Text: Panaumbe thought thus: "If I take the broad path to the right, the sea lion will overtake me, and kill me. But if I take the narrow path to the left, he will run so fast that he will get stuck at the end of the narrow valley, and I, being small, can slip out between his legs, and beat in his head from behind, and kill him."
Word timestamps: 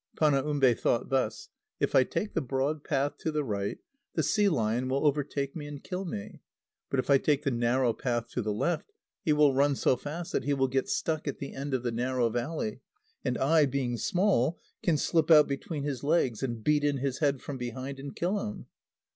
Panaumbe 0.17 0.73
thought 0.79 1.09
thus: 1.09 1.49
"If 1.79 1.93
I 1.93 2.03
take 2.03 2.33
the 2.33 2.41
broad 2.41 2.83
path 2.83 3.17
to 3.19 3.31
the 3.31 3.43
right, 3.43 3.77
the 4.15 4.23
sea 4.23 4.49
lion 4.49 4.89
will 4.89 5.05
overtake 5.05 5.55
me, 5.55 5.67
and 5.67 5.83
kill 5.83 6.05
me. 6.05 6.41
But 6.89 6.99
if 6.99 7.11
I 7.11 7.19
take 7.19 7.43
the 7.43 7.51
narrow 7.51 7.93
path 7.93 8.27
to 8.31 8.41
the 8.41 8.51
left, 8.51 8.91
he 9.23 9.31
will 9.31 9.53
run 9.53 9.75
so 9.75 9.95
fast 9.95 10.31
that 10.31 10.45
he 10.45 10.55
will 10.55 10.69
get 10.69 10.89
stuck 10.89 11.27
at 11.27 11.37
the 11.37 11.53
end 11.53 11.75
of 11.75 11.83
the 11.83 11.91
narrow 11.91 12.31
valley, 12.31 12.81
and 13.23 13.37
I, 13.37 13.67
being 13.67 13.95
small, 13.95 14.57
can 14.81 14.97
slip 14.97 15.29
out 15.29 15.47
between 15.47 15.83
his 15.83 16.03
legs, 16.03 16.41
and 16.41 16.63
beat 16.63 16.83
in 16.83 16.97
his 16.97 17.19
head 17.19 17.39
from 17.39 17.59
behind, 17.59 17.99
and 17.99 18.15
kill 18.15 18.39
him." 18.39 18.65